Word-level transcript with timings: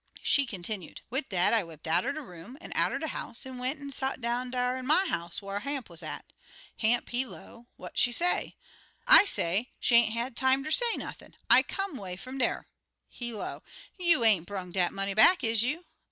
She 0.23 0.47
continued: 0.47 1.01
"Wid 1.11 1.29
dat, 1.29 1.53
I 1.53 1.61
whipt 1.61 1.85
out 1.85 2.07
er 2.07 2.11
de 2.11 2.21
room 2.23 2.57
an' 2.59 2.71
out 2.73 2.91
er 2.91 2.97
de 2.97 3.09
house 3.09 3.45
an' 3.45 3.59
went 3.59 3.79
an' 3.79 3.91
sot 3.91 4.19
down 4.19 4.47
out 4.47 4.51
dar 4.53 4.77
in 4.77 4.87
my 4.87 5.05
house 5.05 5.43
whar 5.43 5.59
Hamp 5.59 5.91
was 5.91 6.01
at. 6.01 6.25
Hamp, 6.77 7.09
he 7.09 7.23
low, 7.23 7.67
'What 7.77 7.99
she 7.99 8.11
say?' 8.11 8.55
I 9.05 9.25
say, 9.25 9.73
'She 9.79 9.93
ain't 9.95 10.13
had 10.13 10.35
time 10.35 10.63
ter 10.63 10.71
say 10.71 10.95
nothin' 10.95 11.35
I 11.51 11.61
come 11.61 11.97
'way 11.97 12.15
fum 12.15 12.39
dar.' 12.39 12.65
He 13.09 13.31
low, 13.31 13.61
'You 13.95 14.25
ain't 14.25 14.47
brung 14.47 14.71
dat 14.71 14.91
money 14.91 15.13
back, 15.13 15.43
is 15.43 15.61
you?' 15.61 15.85